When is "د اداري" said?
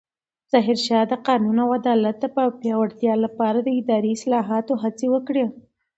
3.61-4.11